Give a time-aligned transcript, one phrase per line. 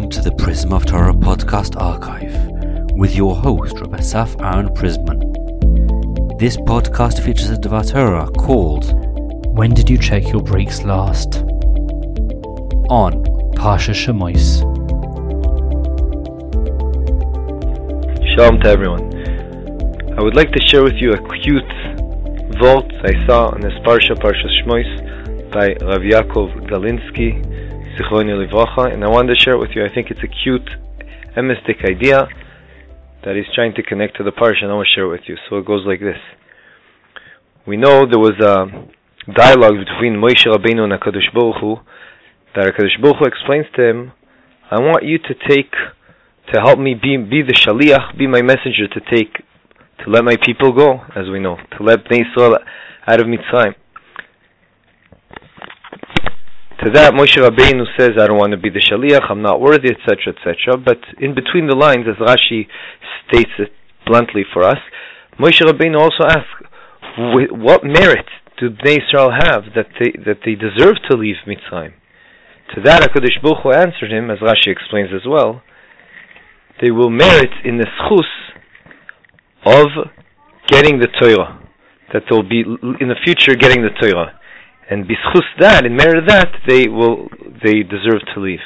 [0.00, 2.34] welcome to the Prism of Torah podcast archive
[2.92, 5.20] with your host, Rabbi Saf Aaron Prisman.
[6.38, 8.94] This podcast features a Devar Torah called
[9.54, 11.42] When Did You Check Your Brakes Last?
[12.88, 13.22] On
[13.56, 14.62] Pasha Shemois.
[18.34, 19.04] Shalom to everyone.
[20.18, 21.72] I would like to share with you a cute
[22.58, 27.59] vort I saw in this Parsha, Parsha Shmois, by Rav Yaakov Galinsky,
[27.98, 29.84] And I wanted to share it with you.
[29.84, 30.68] I think it's a cute,
[31.36, 32.28] emistic idea
[33.24, 35.28] that he's trying to connect to the Parsha, and I want to share it with
[35.28, 35.36] you.
[35.48, 36.18] So it goes like this.
[37.66, 38.66] We know there was a
[39.32, 41.76] dialogue between Moshe Rabbeinu and HaKadosh Baruch Hu,
[42.54, 44.12] that HaKadosh Baruch Hu explains to him,
[44.70, 45.72] I want you to take,
[46.52, 49.42] to help me be, be the Shaliach, be my messenger to take,
[50.04, 52.56] to let my people go, as we know, to let Bnei Yisrael
[53.06, 53.74] out of Mitzrayim.
[56.80, 59.92] To that, Moshe Rabbeinu says, I don't want to be the Shaliach, I'm not worthy,
[59.92, 60.80] etc., etc.
[60.80, 62.64] But in between the lines, as Rashi
[63.28, 63.68] states it
[64.06, 64.78] bluntly for us,
[65.38, 66.48] Moshe Rabbeinu also asks,
[67.52, 68.24] what merit
[68.58, 71.92] do Bnei Israel have that they, that they deserve to leave Mitzrayim?
[72.74, 75.60] To that, HaKadosh Baruch Hu answered him, as Rashi explains as well,
[76.80, 78.24] they will merit in the zchus
[79.66, 80.08] of
[80.68, 81.60] getting the Torah,
[82.14, 84.39] that they'll be in the future getting the Torah
[84.90, 87.28] and bizchus that, in merit of that, they will
[87.64, 88.58] they deserve to leave.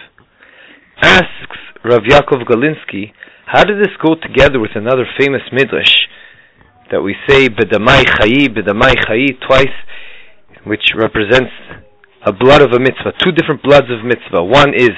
[1.03, 3.13] Asks Rav Yaakov Galinsky,
[3.47, 5.95] how did this go together with another famous midrash
[6.91, 9.77] that we say bedamai chayi, bedamai chayi twice,
[10.65, 11.53] which represents
[12.27, 14.43] a blood of a mitzvah, two different bloods of mitzvah.
[14.43, 14.97] One is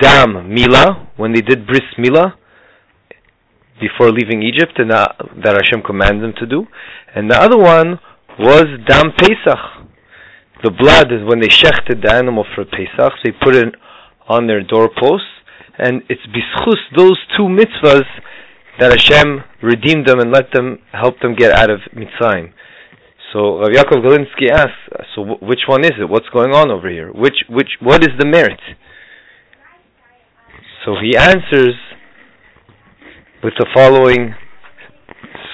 [0.00, 2.34] dam mila when they did bris mila
[3.80, 6.66] before leaving Egypt, and that, that Hashem commanded them to do,
[7.14, 7.98] and the other one
[8.38, 9.88] was Dam Pesach.
[10.62, 13.74] The blood is when they shechted the animal for Pesach, they put it
[14.28, 15.26] on their doorposts,
[15.78, 18.06] and it's bizchus those two mitzvahs
[18.78, 22.52] that Hashem redeemed them and let them help them get out of Mitzrayim.
[23.32, 24.72] So Rav Yaakov Galinsky asks,
[25.14, 26.08] so w- which one is it?
[26.08, 27.10] What's going on over here?
[27.10, 28.60] Which which what is the merit?
[30.84, 31.74] So he answers
[33.42, 34.34] with the following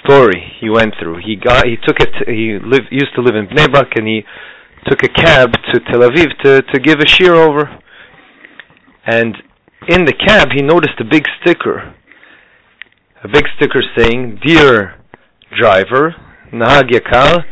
[0.05, 1.21] story he went through.
[1.25, 4.23] He got he took it he lived used to live in Bnei Brak and he
[4.87, 7.81] took a cab to Tel Aviv to to give a shiur over.
[9.07, 9.37] And
[9.89, 11.95] in the cab he noticed a big sticker.
[13.25, 14.95] A big sticker saying, "Dear
[15.59, 16.15] driver,
[16.53, 17.45] Nahag Yakar,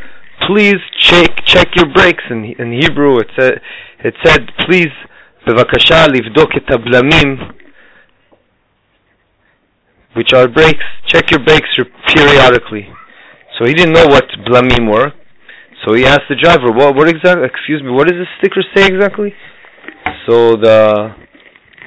[0.47, 3.61] please check check your brakes." In in Hebrew it said
[3.99, 4.93] it said, "Please
[5.45, 7.56] bevakasha livdok et hablamim."
[10.17, 10.83] Which are brakes.
[11.07, 11.69] Check your brakes
[12.13, 12.89] periodically.
[13.57, 15.13] So he didn't know what blamim were.
[15.85, 16.95] So he asked the driver, "What?
[16.95, 17.45] What exactly?
[17.45, 17.91] Excuse me.
[17.91, 19.33] What does this sticker say exactly?"
[20.25, 21.13] So the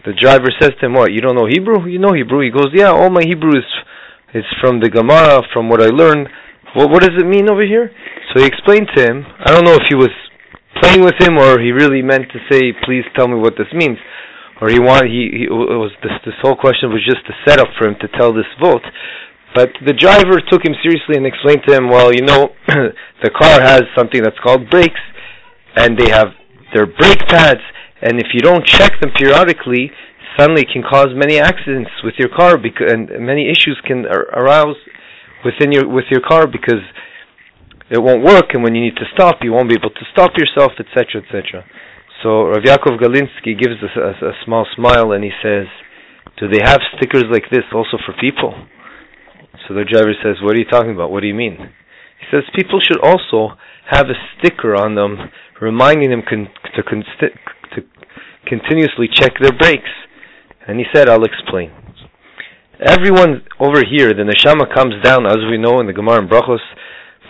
[0.06, 1.12] the driver says to him, "What?
[1.12, 1.86] You don't know Hebrew?
[1.86, 3.69] You know Hebrew?" He goes, "Yeah, all my Hebrew is
[4.32, 6.28] is from the Gemara, from what I learned.
[6.74, 7.90] What what does it mean over here?"
[8.30, 9.26] So he explained to him.
[9.44, 10.14] I don't know if he was
[10.80, 13.98] playing with him or he really meant to say, "Please tell me what this means."
[14.60, 17.88] Or he wanted he, he was this this whole question was just a setup for
[17.88, 18.84] him to tell this vort.
[19.54, 22.54] But the driver took him seriously and explained to him, well, you know,
[23.25, 25.00] the car has something that's called brakes,
[25.75, 26.28] and they have
[26.72, 27.60] their brake pads,
[28.00, 29.91] and if you don't check them periodically,
[30.38, 34.76] suddenly can cause many accidents with your car, because and many issues can arouse
[35.44, 36.84] within your with your car because
[37.91, 40.31] it won't work, and when you need to stop, you won't be able to stop
[40.38, 41.65] yourself, etc., etc.
[42.22, 45.64] So Rav Yaakov Galinsky gives us a, a, small smile and he says,
[46.38, 48.53] "Do they have stickers like this also for people?"
[49.66, 51.10] So the driver says, "What are you talking about?
[51.10, 53.56] What do you mean?" He says, "People should also
[53.88, 55.31] have a sticker on them
[55.62, 57.81] reminding them con- to, con- to
[58.47, 59.88] continuously check their brakes."
[60.69, 61.72] And he said, "I'll explain."
[62.84, 66.60] Everyone over here, the neshama comes down, as we know in the Gemara and Brachos,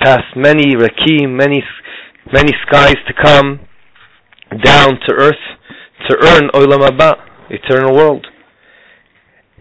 [0.02, 1.62] past many rakim, many
[2.32, 3.69] many skies to come
[4.62, 5.42] down to earth
[6.08, 7.14] to earn Olam Haba,
[7.50, 8.26] eternal world.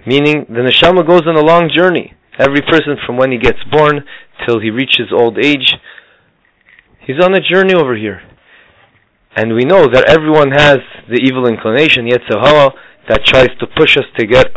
[0.06, 2.14] Meaning, the neshama goes on a long journey.
[2.40, 4.02] Every person from when he gets born
[4.48, 5.76] till he reaches old age,
[7.06, 8.22] he's on a journey over here.
[9.36, 10.80] And we know that everyone has
[11.10, 12.72] the evil inclination, Yetzer
[13.10, 14.48] that tries to push us to get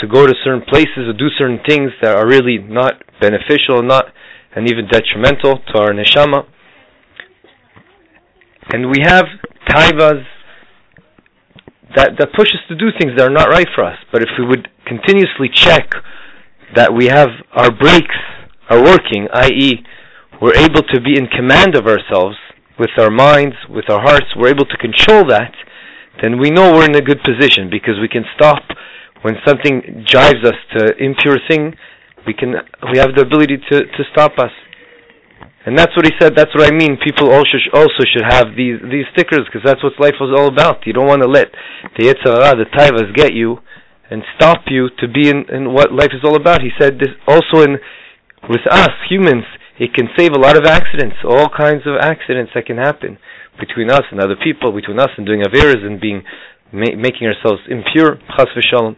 [0.00, 4.06] to go to certain places or do certain things that are really not beneficial, not
[4.54, 6.46] and even detrimental to our neshama.
[8.72, 9.26] And we have
[9.68, 10.24] taivas
[11.96, 13.96] that, that push us to do things that are not right for us.
[14.12, 15.90] But if we would continuously check
[16.74, 18.16] that we have our brakes
[18.68, 19.84] are working, i.e.,
[20.40, 22.36] we're able to be in command of ourselves
[22.78, 25.52] with our minds, with our hearts, we're able to control that,
[26.22, 28.62] then we know we're in a good position because we can stop
[29.22, 31.74] when something drives us to impure thing.
[32.26, 32.54] We can
[32.92, 34.50] we have the ability to to stop us.
[35.66, 36.34] And that's what he said.
[36.36, 36.96] That's what I mean.
[37.02, 40.48] People also sh- also should have these these stickers because that's what life was all
[40.48, 40.86] about.
[40.86, 41.48] You don't want to let
[41.98, 43.58] the Yetzer Hara, the Taivas, get you
[44.10, 46.62] and stop you to be in, in what life is all about.
[46.62, 47.76] He said this also in
[48.48, 49.44] with us humans.
[49.78, 53.18] It can save a lot of accidents, all kinds of accidents that can happen
[53.60, 56.22] between us and other people, between us and doing averas and being
[56.72, 58.18] ma- making ourselves impure.
[58.36, 58.96] Chas v'shalom.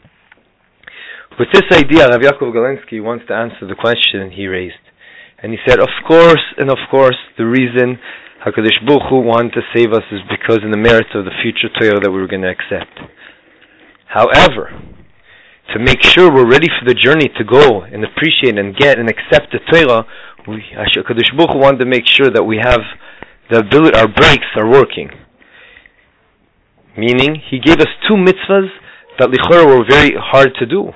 [1.39, 4.90] With this idea, Rav Yaakov Galinsky wants to answer the question he raised.
[5.43, 7.99] And he said, of course, and of course, the reason
[8.45, 11.69] HaKadosh Baruch Hu wanted to save us is because in the merits of the future
[11.69, 12.93] Torah that we were going to accept.
[14.07, 14.73] However,
[15.73, 19.09] to make sure we're ready for the journey to go and appreciate and get and
[19.09, 20.05] accept the Torah,
[20.45, 22.81] HaKadosh Baruch Hu wanted to make sure that we have
[23.51, 25.11] the ability, our brakes are working.
[26.97, 28.69] Meaning, He gave us two mitzvahs
[29.19, 30.93] that lichora were very hard to do.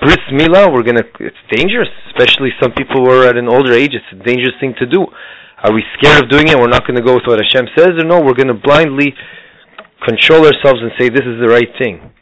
[0.00, 3.94] Bris Milah, we're gonna, it's dangerous, especially some people who are at an older age,
[3.94, 5.06] it's a dangerous thing to do.
[5.64, 6.58] Are we scared of doing it?
[6.58, 9.14] We're not gonna go with what Hashem says, or no, we're gonna blindly
[10.06, 12.12] control ourselves and say this is the right thing.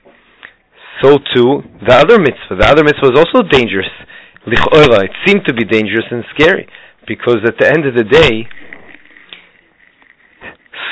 [1.02, 3.90] So too, the other mitzvah, the other mitzvah is also dangerous.
[4.46, 6.68] Lich'ora, it seemed to be dangerous and scary,
[7.08, 8.46] because at the end of the day,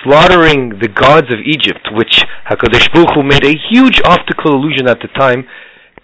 [0.02, 4.98] slaughtering the gods of Egypt, which Hakadosh Baruch Hu made a huge optical illusion at
[5.00, 5.46] the time,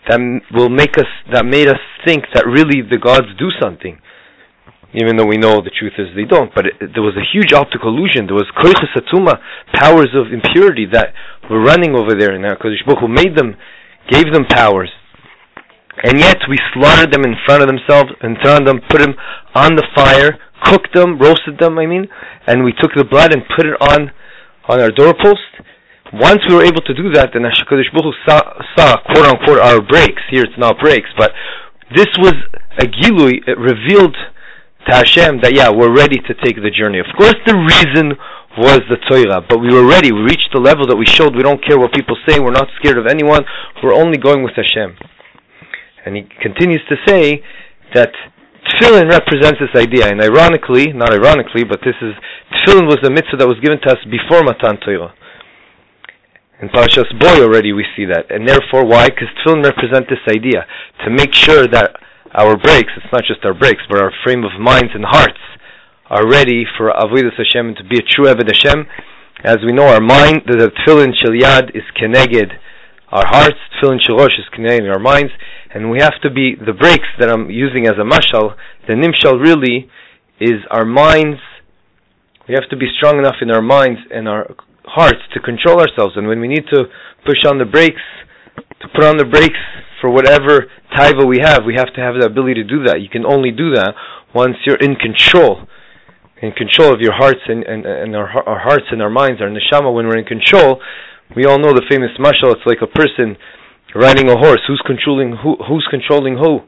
[0.09, 0.21] that
[0.53, 4.01] will make us that made us think that really the gods do something.
[4.97, 7.53] Even though we know the truth is they don't but it, there was a huge
[7.53, 8.25] optical illusion.
[8.27, 9.37] There was koichas atuma
[9.77, 11.13] powers of impurity that
[11.51, 13.55] were running over there and HaKadosh Baruch Hu made them
[14.09, 14.91] gave them powers.
[16.03, 19.15] And yet we slaughtered them in front of themselves in front of them put them
[19.55, 22.09] on the fire cooked them roasted them I mean
[22.47, 24.11] and we took the blood and put it on
[24.69, 25.68] on our doorpost
[26.13, 28.41] once we were able to do that, then HaKadosh Baruch saw,
[28.77, 30.23] saw quote unquote our breaks.
[30.31, 31.33] Here it's not breaks, but
[31.95, 32.35] this was
[32.81, 33.45] a gilui.
[33.47, 34.17] It revealed
[34.89, 36.99] to Hashem that yeah, we're ready to take the journey.
[36.99, 38.17] Of course, the reason
[38.57, 40.11] was the Torah, but we were ready.
[40.11, 41.37] We reached the level that we showed.
[41.37, 42.41] We don't care what people say.
[42.41, 43.45] We're not scared of anyone.
[43.83, 44.97] We're only going with Hashem.
[46.05, 47.45] And he continues to say
[47.95, 48.11] that
[48.65, 50.09] tefillin represents this idea.
[50.09, 52.17] And ironically, not ironically, but this is
[52.65, 55.13] tefillin was the mitzvah that was given to us before Matan Torah.
[56.61, 58.31] In Parashas Boy already we see that.
[58.31, 59.07] And therefore, why?
[59.07, 60.67] Because tefillin represent this idea.
[61.05, 61.95] To make sure that
[62.35, 65.39] our breaks, it's not just our breaks, but our frame of minds and hearts
[66.11, 68.87] are ready for Avodas Hashem to be a true Eved Hashem.
[69.45, 72.51] As we know, our mind, the, the tefillin shel yad is keneged
[73.11, 75.31] our hearts, tefillin shel rosh is keneged our minds,
[75.73, 78.57] and we have to be, the breaks that I'm using as a mashal,
[78.89, 79.89] the nimshal really
[80.41, 81.39] is our minds,
[82.49, 84.49] we have to be strong enough in our minds and our
[84.89, 86.17] hearts to control ourselves.
[86.17, 86.85] And when we need to
[87.25, 88.03] push on the brakes,
[88.81, 89.61] to put on the brakes
[90.01, 93.01] for whatever taiva we have, we have to have the ability to do that.
[93.01, 93.95] You can only do that
[94.35, 95.67] once you're in control,
[96.41, 99.51] in control of your hearts and, and, and our, our hearts and our minds, our
[99.51, 99.93] neshama.
[99.93, 100.81] When we're in control,
[101.35, 102.55] we all know the famous mashal.
[102.55, 103.37] It's like a person
[103.95, 104.61] riding a horse.
[104.67, 105.57] Who's controlling who?
[105.69, 106.61] Who's controlling who?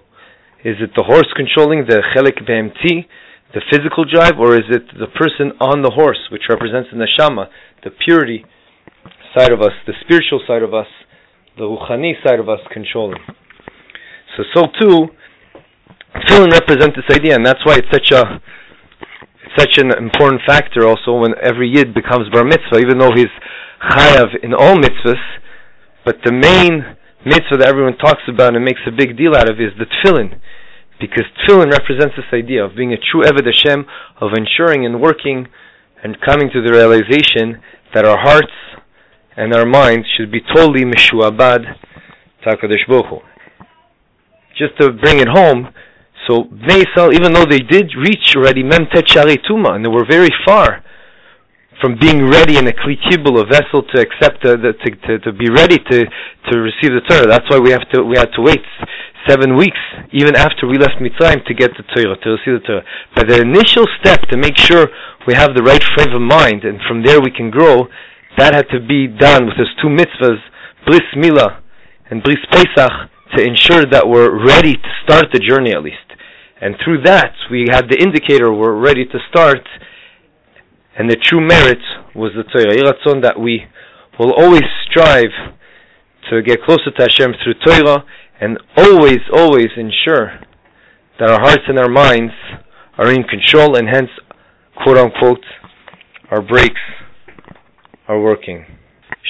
[0.64, 3.06] Is it the horse controlling the chelik BMT,
[3.54, 7.48] the physical drive, or is it the person on the horse, which represents the neshama,
[7.82, 8.44] the purity
[9.36, 10.86] side of us, the spiritual side of us,
[11.56, 13.18] the ruchani side of us controlling.
[14.36, 15.06] So, so too,
[16.14, 18.40] tefillin represents this idea, and that's why it's such a
[19.58, 20.86] such an important factor.
[20.86, 23.32] Also, when every yid becomes bar mitzvah, even though he's
[23.90, 25.18] chayav in all mitzvahs,
[26.04, 29.60] but the main mitzvah that everyone talks about and makes a big deal out of
[29.60, 30.38] is the tefillin,
[31.00, 33.86] because tefillin represents this idea of being a true eved Hashem,
[34.20, 35.48] of ensuring and working
[36.02, 37.60] and coming to the realization
[37.94, 38.52] that our hearts
[39.36, 41.64] and our minds should be totally mishuabad
[42.44, 43.22] Takadosh Baruch
[44.56, 45.72] Just to bring it home,
[46.28, 50.30] so Bnei even though they did reach already Mem Tet Tuma, and they were very
[50.46, 50.84] far
[51.80, 55.32] from being ready in a kli a vessel to accept, the, the, to, to, to
[55.32, 56.04] be ready to,
[56.50, 57.26] to receive the Torah.
[57.26, 58.60] That's why we have to we had to wait
[59.28, 59.78] seven weeks,
[60.12, 62.84] even after we left Mitzrayim, to get the Torah, to receive the Torah.
[63.14, 64.88] But the initial step to make sure
[65.26, 67.88] we have the right frame of mind, and from there we can grow,
[68.38, 70.40] that had to be done with those two mitzvahs,
[70.86, 71.60] Bris Milah
[72.10, 72.90] and Bris Pesach,
[73.36, 75.98] to ensure that we're ready to start the journey at least.
[76.60, 79.66] And through that, we had the indicator we're ready to start,
[80.98, 81.78] and the true merit
[82.14, 83.20] was the Torah.
[83.22, 83.64] That we
[84.18, 85.32] will always strive
[86.30, 88.04] to get closer to Hashem through Torah,
[88.40, 90.40] and always, always ensure
[91.18, 92.32] that our hearts and our minds
[92.96, 94.08] are in control, and hence,
[94.82, 95.44] quote unquote,
[96.30, 96.80] our brakes
[98.08, 98.64] are working.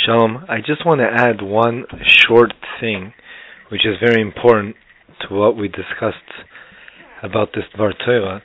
[0.06, 0.44] Shalom.
[0.48, 3.12] I just want to add one short thing,
[3.70, 4.76] which is very important
[5.22, 6.16] to what we discussed
[7.22, 8.42] about this Dvar Torah.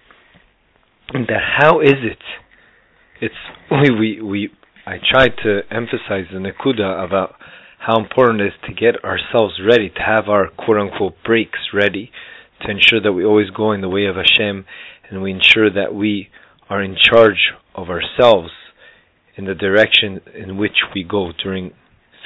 [1.13, 2.17] That how is it?
[3.21, 3.35] It's
[3.71, 4.49] we we we.
[4.85, 7.35] I tried to emphasize the Nakuda about
[7.85, 12.11] how important it is to get ourselves ready, to have our quote unquote breaks ready,
[12.61, 14.65] to ensure that we always go in the way of Hashem,
[15.09, 16.29] and we ensure that we
[16.67, 18.49] are in charge of ourselves
[19.37, 21.73] in the direction in which we go during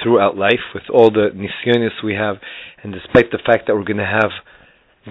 [0.02, 2.36] throughout life with all the nisyonis we have
[2.82, 4.30] and despite the fact that we're going to have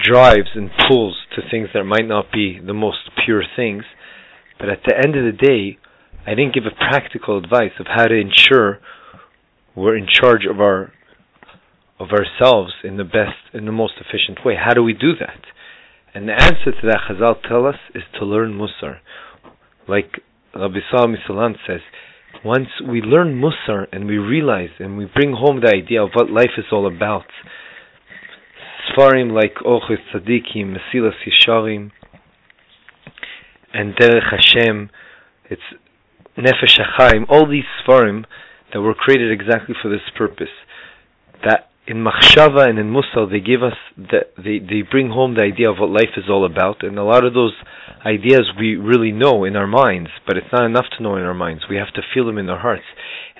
[0.03, 3.83] drives and pulls to things that might not be the most pure things
[4.59, 5.77] but at the end of the day
[6.25, 8.79] I didn't give a practical advice of how to ensure
[9.79, 10.91] we're in charge of our
[11.99, 14.55] of ourselves in the best in the most efficient way.
[14.55, 15.41] How do we do that?
[16.13, 18.97] And the answer to that Chazal tell us is to learn Musar.
[19.87, 20.21] Like
[20.55, 21.81] Rabbi Salmi Salant says,
[22.43, 26.29] once we learn Musar and we realize and we bring home the idea of what
[26.29, 27.25] life is all about,
[28.89, 31.91] Sfarim like Orchos Tzadikim, Mesilas Yesharim,
[33.73, 34.89] and Derech Hashem,
[35.49, 35.61] it's
[36.37, 38.25] Nefesh HaChaim, all these Sfarim
[38.73, 40.53] that were created exactly for this purpose,
[41.43, 45.43] that in Machshava and in Musar they give us the, they they bring home the
[45.43, 47.55] idea of what life is all about, and a lot of those
[48.05, 51.33] ideas we really know in our minds, but it's not enough to know in our
[51.33, 51.63] minds.
[51.69, 52.85] We have to feel them in our hearts,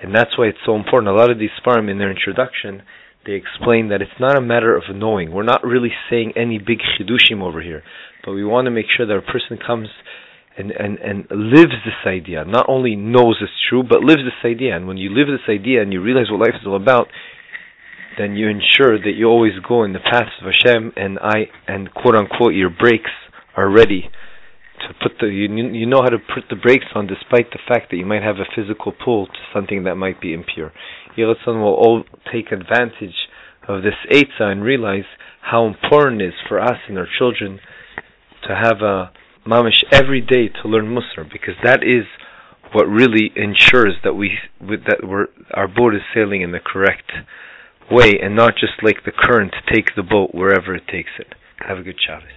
[0.01, 1.13] and that's why it's so important.
[1.13, 2.81] A lot of these farm in their introduction
[3.25, 5.31] they explain that it's not a matter of knowing.
[5.31, 7.83] We're not really saying any big chidushim over here,
[8.23, 9.89] but we want to make sure that a person comes
[10.59, 12.43] and, and, and lives this idea.
[12.43, 14.75] Not only knows it's true, but lives this idea.
[14.75, 17.07] And when you live this idea and you realize what life is all about,
[18.17, 21.93] then you ensure that you always go in the paths of Hashem, and I and
[21.93, 23.15] quote unquote your brakes
[23.55, 24.09] are ready
[24.81, 27.91] to put the you you know how to put the brakes on, despite the fact
[27.91, 30.73] that you might have a physical pull to something that might be impure.
[31.17, 33.15] Yeratzon will all take advantage
[33.67, 35.07] of this eitzah and realize
[35.41, 37.59] how important it is for us and our children
[38.47, 39.11] to have a
[39.45, 42.05] mamish every day to learn Musar, because that is
[42.73, 47.11] what really ensures that we that we're, our boat is sailing in the correct
[47.91, 51.33] way and not just like the current take the boat wherever it takes it.
[51.67, 52.27] Have a good Shabbos.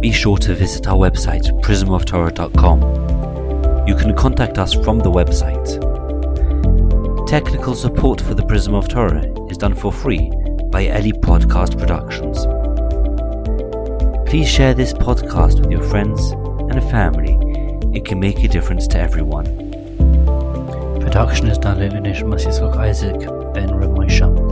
[0.00, 3.11] Be sure to visit our website, prismoftorah.com.
[3.92, 5.68] You can contact us from the website.
[7.28, 10.30] Technical support for the Prism of Torah is done for free
[10.70, 12.46] by Ellie Podcast Productions.
[14.26, 16.30] Please share this podcast with your friends
[16.72, 17.36] and family.
[17.94, 19.44] It can make a difference to everyone.
[20.98, 23.20] Production is done by Isaac
[23.52, 24.51] Ben Ramosha.